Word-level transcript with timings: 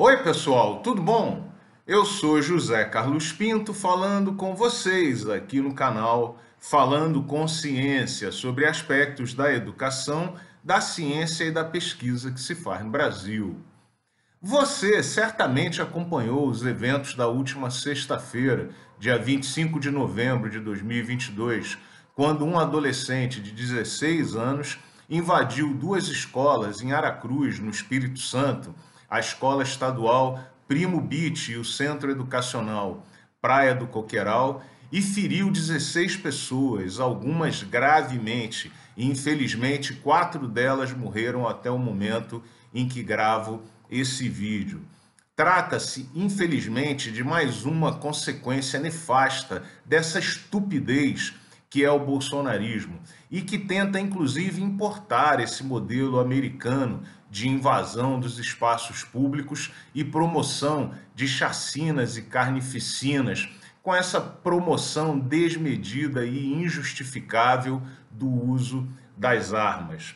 Oi, 0.00 0.16
pessoal, 0.18 0.78
tudo 0.80 1.02
bom? 1.02 1.50
Eu 1.84 2.04
sou 2.04 2.40
José 2.40 2.84
Carlos 2.84 3.32
Pinto 3.32 3.74
falando 3.74 4.32
com 4.34 4.54
vocês 4.54 5.28
aqui 5.28 5.60
no 5.60 5.74
canal 5.74 6.38
Falando 6.56 7.20
com 7.24 7.48
Ciência 7.48 8.30
sobre 8.30 8.64
aspectos 8.64 9.34
da 9.34 9.52
educação, 9.52 10.36
da 10.62 10.80
ciência 10.80 11.42
e 11.42 11.50
da 11.50 11.64
pesquisa 11.64 12.30
que 12.30 12.40
se 12.40 12.54
faz 12.54 12.84
no 12.84 12.92
Brasil. 12.92 13.56
Você 14.40 15.02
certamente 15.02 15.82
acompanhou 15.82 16.46
os 16.46 16.64
eventos 16.64 17.14
da 17.14 17.26
última 17.26 17.68
sexta-feira, 17.68 18.70
dia 19.00 19.18
25 19.18 19.80
de 19.80 19.90
novembro 19.90 20.48
de 20.48 20.60
2022, 20.60 21.76
quando 22.14 22.44
um 22.44 22.56
adolescente 22.56 23.40
de 23.40 23.50
16 23.50 24.36
anos 24.36 24.78
invadiu 25.10 25.74
duas 25.74 26.06
escolas 26.06 26.82
em 26.82 26.92
Aracruz, 26.92 27.58
no 27.58 27.68
Espírito 27.68 28.20
Santo 28.20 28.72
a 29.08 29.18
Escola 29.18 29.62
Estadual 29.62 30.40
Primo 30.66 31.00
Beach 31.00 31.52
e 31.52 31.56
o 31.56 31.64
Centro 31.64 32.10
Educacional 32.10 33.06
Praia 33.40 33.74
do 33.74 33.86
Coqueiral 33.86 34.62
e 34.90 35.00
feriu 35.00 35.50
16 35.50 36.16
pessoas, 36.16 36.98
algumas 36.98 37.62
gravemente, 37.62 38.72
e 38.96 39.06
infelizmente 39.06 39.94
quatro 39.94 40.48
delas 40.48 40.92
morreram 40.92 41.46
até 41.46 41.70
o 41.70 41.78
momento 41.78 42.42
em 42.74 42.88
que 42.88 43.02
gravo 43.02 43.62
esse 43.90 44.28
vídeo. 44.28 44.82
Trata-se, 45.36 46.08
infelizmente, 46.14 47.12
de 47.12 47.22
mais 47.22 47.64
uma 47.64 47.94
consequência 47.94 48.80
nefasta 48.80 49.62
dessa 49.84 50.18
estupidez 50.18 51.32
que 51.70 51.84
é 51.84 51.90
o 51.90 51.98
bolsonarismo 51.98 52.98
e 53.30 53.42
que 53.42 53.58
tenta 53.58 54.00
inclusive 54.00 54.62
importar 54.62 55.40
esse 55.40 55.62
modelo 55.62 56.18
americano 56.18 57.02
de 57.30 57.48
invasão 57.48 58.18
dos 58.18 58.38
espaços 58.38 59.04
públicos 59.04 59.70
e 59.94 60.02
promoção 60.02 60.94
de 61.14 61.28
chacinas 61.28 62.16
e 62.16 62.22
carnificinas, 62.22 63.48
com 63.82 63.94
essa 63.94 64.20
promoção 64.20 65.18
desmedida 65.18 66.24
e 66.24 66.52
injustificável 66.52 67.82
do 68.10 68.28
uso 68.28 68.88
das 69.16 69.52
armas. 69.52 70.14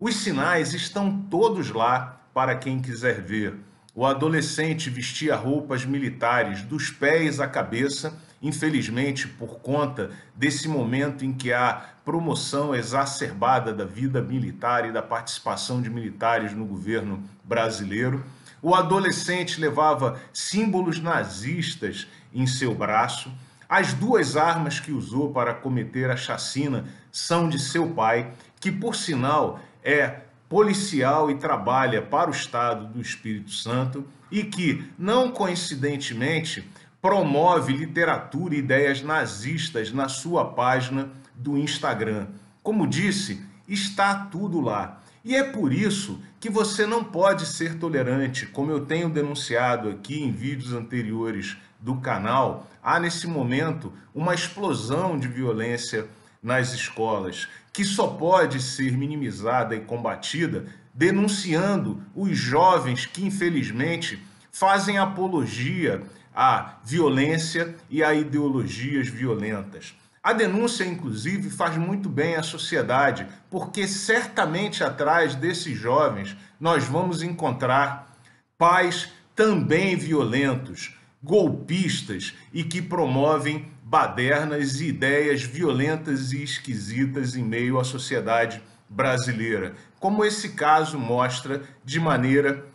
Os 0.00 0.16
sinais 0.16 0.74
estão 0.74 1.22
todos 1.22 1.70
lá 1.70 2.20
para 2.32 2.56
quem 2.56 2.80
quiser 2.80 3.20
ver. 3.20 3.58
O 3.98 4.06
adolescente 4.06 4.88
vestia 4.88 5.34
roupas 5.34 5.84
militares 5.84 6.62
dos 6.62 6.88
pés 6.88 7.40
à 7.40 7.48
cabeça 7.48 8.16
Infelizmente, 8.40 9.26
por 9.26 9.58
conta 9.58 10.10
desse 10.34 10.68
momento 10.68 11.24
em 11.24 11.32
que 11.32 11.52
há 11.52 11.86
promoção 12.04 12.72
exacerbada 12.74 13.74
da 13.74 13.84
vida 13.84 14.22
militar 14.22 14.88
e 14.88 14.92
da 14.92 15.02
participação 15.02 15.82
de 15.82 15.90
militares 15.90 16.52
no 16.52 16.64
governo 16.64 17.22
brasileiro, 17.42 18.24
o 18.62 18.74
adolescente 18.74 19.60
levava 19.60 20.20
símbolos 20.32 21.00
nazistas 21.00 22.06
em 22.32 22.46
seu 22.46 22.74
braço. 22.74 23.28
As 23.68 23.92
duas 23.92 24.36
armas 24.36 24.78
que 24.78 24.92
usou 24.92 25.32
para 25.32 25.52
cometer 25.52 26.08
a 26.08 26.16
chacina 26.16 26.84
são 27.10 27.48
de 27.48 27.58
seu 27.58 27.88
pai, 27.88 28.32
que, 28.60 28.70
por 28.70 28.94
sinal, 28.94 29.58
é 29.82 30.20
policial 30.48 31.30
e 31.30 31.34
trabalha 31.36 32.00
para 32.00 32.30
o 32.30 32.32
Estado 32.32 32.86
do 32.86 33.00
Espírito 33.00 33.50
Santo 33.50 34.04
e 34.30 34.42
que, 34.42 34.84
não 34.98 35.30
coincidentemente, 35.30 36.68
promove 37.00 37.72
literatura 37.72 38.54
e 38.54 38.58
ideias 38.58 39.02
nazistas 39.02 39.92
na 39.92 40.08
sua 40.08 40.52
página 40.52 41.10
do 41.34 41.56
Instagram. 41.56 42.26
Como 42.62 42.86
disse, 42.86 43.42
está 43.68 44.14
tudo 44.14 44.60
lá. 44.60 45.00
E 45.24 45.36
é 45.36 45.44
por 45.44 45.72
isso 45.72 46.20
que 46.40 46.48
você 46.48 46.86
não 46.86 47.04
pode 47.04 47.46
ser 47.46 47.78
tolerante, 47.78 48.46
como 48.46 48.70
eu 48.70 48.86
tenho 48.86 49.08
denunciado 49.08 49.88
aqui 49.88 50.22
em 50.22 50.30
vídeos 50.30 50.72
anteriores 50.72 51.56
do 51.80 51.96
canal. 51.96 52.68
Há 52.82 52.98
nesse 52.98 53.26
momento 53.26 53.92
uma 54.14 54.34
explosão 54.34 55.18
de 55.18 55.28
violência 55.28 56.08
nas 56.42 56.72
escolas, 56.72 57.48
que 57.78 57.84
só 57.84 58.08
pode 58.08 58.60
ser 58.60 58.98
minimizada 58.98 59.72
e 59.76 59.80
combatida 59.80 60.66
denunciando 60.92 62.02
os 62.12 62.36
jovens 62.36 63.06
que, 63.06 63.24
infelizmente, 63.24 64.20
fazem 64.50 64.98
apologia 64.98 66.02
à 66.34 66.74
violência 66.84 67.76
e 67.88 68.02
a 68.02 68.12
ideologias 68.12 69.06
violentas. 69.06 69.94
A 70.20 70.32
denúncia, 70.32 70.82
inclusive, 70.82 71.50
faz 71.50 71.76
muito 71.76 72.08
bem 72.08 72.34
à 72.34 72.42
sociedade, 72.42 73.28
porque 73.48 73.86
certamente 73.86 74.82
atrás 74.82 75.36
desses 75.36 75.78
jovens 75.78 76.36
nós 76.58 76.82
vamos 76.82 77.22
encontrar 77.22 78.12
pais 78.58 79.08
também 79.36 79.94
violentos, 79.94 80.98
golpistas 81.22 82.34
e 82.52 82.64
que 82.64 82.82
promovem 82.82 83.70
badernas 83.88 84.82
e 84.82 84.88
ideias 84.88 85.42
violentas 85.42 86.32
e 86.32 86.42
esquisitas 86.42 87.34
em 87.34 87.42
meio 87.42 87.80
à 87.80 87.84
sociedade 87.84 88.62
brasileira, 88.86 89.74
como 89.98 90.26
esse 90.26 90.50
caso 90.50 90.98
mostra 90.98 91.62
de 91.82 91.98
maneira 91.98 92.66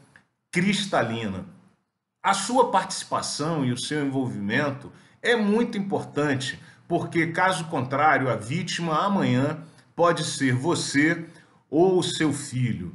cristalina. 0.51 1.45
A 2.23 2.33
sua 2.33 2.71
participação 2.71 3.63
e 3.63 3.71
o 3.71 3.79
seu 3.79 4.03
envolvimento 4.03 4.91
é 5.21 5.35
muito 5.35 5.77
importante, 5.77 6.59
porque 6.87 7.27
caso 7.27 7.65
contrário, 7.65 8.27
a 8.27 8.35
vítima 8.35 9.05
amanhã 9.05 9.63
pode 9.95 10.23
ser 10.23 10.55
você 10.55 11.25
ou 11.69 11.99
o 11.99 12.03
seu 12.03 12.33
filho. 12.33 12.91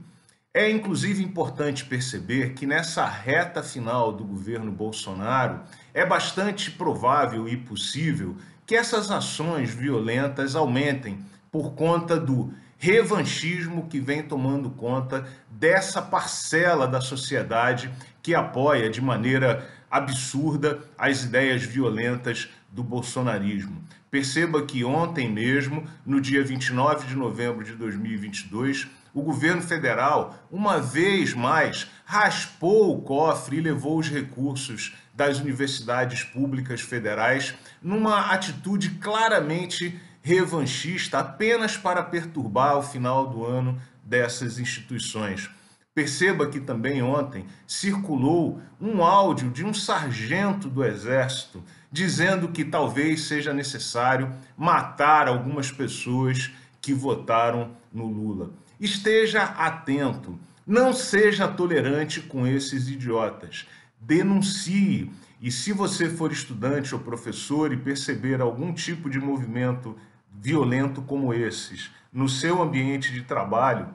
É 0.58 0.68
inclusive 0.68 1.22
importante 1.22 1.84
perceber 1.84 2.52
que 2.52 2.66
nessa 2.66 3.06
reta 3.06 3.62
final 3.62 4.10
do 4.10 4.24
governo 4.24 4.72
Bolsonaro 4.72 5.60
é 5.94 6.04
bastante 6.04 6.68
provável 6.68 7.48
e 7.48 7.56
possível 7.56 8.34
que 8.66 8.74
essas 8.74 9.08
ações 9.08 9.72
violentas 9.72 10.56
aumentem 10.56 11.24
por 11.48 11.74
conta 11.74 12.18
do 12.18 12.52
revanchismo 12.76 13.86
que 13.86 14.00
vem 14.00 14.20
tomando 14.20 14.68
conta 14.70 15.28
dessa 15.48 16.02
parcela 16.02 16.88
da 16.88 17.00
sociedade 17.00 17.88
que 18.20 18.34
apoia 18.34 18.90
de 18.90 19.00
maneira 19.00 19.64
absurda 19.88 20.80
as 20.98 21.22
ideias 21.22 21.62
violentas 21.62 22.48
do 22.68 22.82
bolsonarismo. 22.82 23.80
Perceba 24.10 24.62
que 24.62 24.84
ontem 24.84 25.30
mesmo, 25.30 25.84
no 26.04 26.20
dia 26.20 26.42
29 26.42 27.06
de 27.06 27.14
novembro 27.14 27.62
de 27.62 27.74
2022, 27.74 28.88
o 29.18 29.22
governo 29.22 29.62
federal, 29.62 30.34
uma 30.50 30.80
vez 30.80 31.34
mais, 31.34 31.88
raspou 32.04 32.96
o 32.96 33.02
cofre 33.02 33.56
e 33.56 33.60
levou 33.60 33.98
os 33.98 34.08
recursos 34.08 34.94
das 35.14 35.40
universidades 35.40 36.22
públicas 36.22 36.80
federais 36.80 37.54
numa 37.82 38.32
atitude 38.32 38.90
claramente 38.90 40.00
revanchista 40.22 41.18
apenas 41.18 41.76
para 41.76 42.02
perturbar 42.02 42.78
o 42.78 42.82
final 42.82 43.26
do 43.26 43.44
ano 43.44 43.80
dessas 44.04 44.58
instituições. 44.58 45.50
Perceba 45.94 46.46
que 46.46 46.60
também 46.60 47.02
ontem 47.02 47.44
circulou 47.66 48.62
um 48.80 49.02
áudio 49.02 49.50
de 49.50 49.64
um 49.64 49.74
sargento 49.74 50.68
do 50.68 50.84
Exército 50.84 51.62
dizendo 51.90 52.48
que 52.48 52.64
talvez 52.64 53.22
seja 53.22 53.52
necessário 53.52 54.32
matar 54.56 55.26
algumas 55.26 55.72
pessoas 55.72 56.52
que 56.80 56.94
votaram 56.94 57.72
no 57.92 58.06
Lula. 58.06 58.50
Esteja 58.80 59.42
atento, 59.42 60.38
não 60.66 60.92
seja 60.92 61.48
tolerante 61.48 62.20
com 62.20 62.46
esses 62.46 62.88
idiotas. 62.88 63.66
Denuncie. 64.00 65.10
E 65.40 65.50
se 65.50 65.72
você 65.72 66.08
for 66.08 66.30
estudante 66.30 66.94
ou 66.94 67.00
professor 67.00 67.72
e 67.72 67.76
perceber 67.76 68.40
algum 68.40 68.72
tipo 68.72 69.10
de 69.10 69.18
movimento 69.18 69.96
violento 70.30 71.02
como 71.02 71.34
esses 71.34 71.90
no 72.12 72.28
seu 72.28 72.62
ambiente 72.62 73.12
de 73.12 73.22
trabalho, 73.22 73.88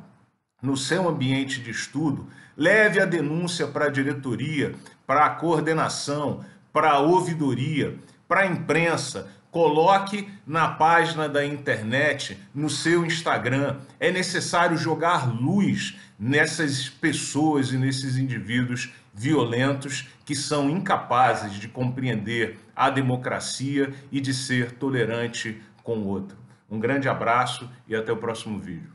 no 0.61 0.77
seu 0.77 1.07
ambiente 1.07 1.61
de 1.61 1.71
estudo, 1.71 2.27
leve 2.55 2.99
a 2.99 3.05
denúncia 3.05 3.67
para 3.67 3.85
a 3.85 3.89
diretoria, 3.89 4.75
para 5.05 5.25
a 5.25 5.29
coordenação, 5.31 6.45
para 6.71 6.91
a 6.91 6.99
ouvidoria, 6.99 7.97
para 8.27 8.41
a 8.41 8.47
imprensa, 8.47 9.29
coloque 9.53 10.27
na 10.47 10.67
página 10.67 11.29
da 11.29 11.45
internet, 11.45 12.35
no 12.55 12.71
seu 12.71 13.05
Instagram. 13.05 13.77
É 13.99 14.11
necessário 14.11 14.75
jogar 14.75 15.31
luz 15.31 15.95
nessas 16.17 16.89
pessoas 16.89 17.71
e 17.71 17.77
nesses 17.77 18.17
indivíduos 18.17 18.91
violentos 19.13 20.09
que 20.25 20.35
são 20.35 20.71
incapazes 20.71 21.53
de 21.53 21.67
compreender 21.67 22.57
a 22.75 22.89
democracia 22.89 23.93
e 24.11 24.19
de 24.19 24.33
ser 24.33 24.71
tolerante 24.71 25.61
com 25.83 25.99
o 25.99 26.07
outro. 26.07 26.35
Um 26.67 26.79
grande 26.79 27.07
abraço 27.07 27.69
e 27.87 27.95
até 27.95 28.11
o 28.11 28.17
próximo 28.17 28.59
vídeo. 28.59 28.92